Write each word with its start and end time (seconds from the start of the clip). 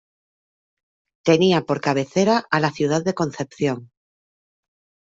Tenía 1.27 1.61
por 1.61 1.79
cabecera 1.79 2.47
a 2.49 2.59
la 2.59 2.71
ciudad 2.71 3.03
de 3.03 3.13
Concepción. 3.13 3.91